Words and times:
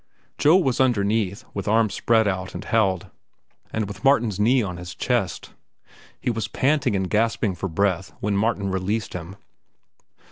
Joe 0.39 0.55
was 0.55 0.81
underneath, 0.81 1.45
with 1.53 1.67
arms 1.67 1.93
spread 1.93 2.27
out 2.27 2.55
and 2.55 2.65
held 2.65 3.11
and 3.71 3.85
with 3.85 4.03
Martin's 4.03 4.39
knee 4.39 4.63
on 4.63 4.77
his 4.77 4.95
chest. 4.95 5.53
He 6.19 6.31
was 6.31 6.47
panting 6.47 6.95
and 6.95 7.07
gasping 7.07 7.53
for 7.53 7.69
breath 7.69 8.11
when 8.19 8.35
Martin 8.35 8.71
released 8.71 9.13
him. 9.13 9.35